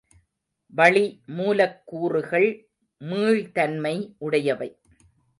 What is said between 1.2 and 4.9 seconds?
மூலக்கூறுகள் மீள்தன்மை உடையவை.